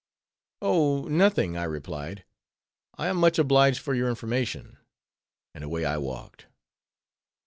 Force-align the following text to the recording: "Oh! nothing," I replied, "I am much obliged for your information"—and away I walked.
"Oh! 0.63 1.03
nothing," 1.03 1.55
I 1.55 1.63
replied, 1.65 2.25
"I 2.97 3.05
am 3.07 3.17
much 3.17 3.37
obliged 3.37 3.79
for 3.81 3.93
your 3.93 4.09
information"—and 4.09 5.63
away 5.63 5.85
I 5.85 5.97
walked. 5.97 6.47